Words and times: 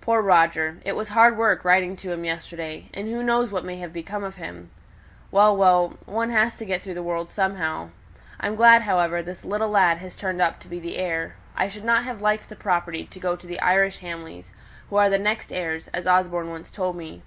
Poor 0.00 0.22
Roger! 0.22 0.78
It 0.86 0.96
was 0.96 1.10
hard 1.10 1.36
work 1.36 1.62
writing 1.62 1.96
to 1.96 2.10
him 2.10 2.24
yesterday; 2.24 2.88
and 2.94 3.08
who 3.10 3.22
knows 3.22 3.50
what 3.50 3.62
may 3.62 3.76
have 3.76 3.92
become 3.92 4.24
of 4.24 4.36
him! 4.36 4.70
Well, 5.30 5.54
well! 5.54 5.98
one 6.06 6.30
has 6.30 6.56
to 6.56 6.64
get 6.64 6.80
through 6.80 6.94
the 6.94 7.02
world 7.02 7.28
somehow. 7.28 7.90
I'm 8.40 8.54
glad, 8.54 8.80
however, 8.80 9.20
this 9.22 9.44
little 9.44 9.68
lad 9.68 9.98
has 9.98 10.16
turned 10.16 10.40
up 10.40 10.60
to 10.60 10.68
be 10.68 10.80
the 10.80 10.96
heir. 10.96 11.36
I 11.54 11.68
shouldn't 11.68 11.92
have 12.04 12.22
liked 12.22 12.48
the 12.48 12.56
property 12.56 13.04
to 13.04 13.20
go 13.20 13.36
to 13.36 13.46
the 13.46 13.60
Irish 13.60 13.98
Hamleys, 13.98 14.50
who 14.88 14.96
are 14.96 15.10
the 15.10 15.18
next 15.18 15.52
heirs, 15.52 15.88
as 15.88 16.06
Osborne 16.06 16.48
once 16.48 16.70
told 16.70 16.96
me. 16.96 17.20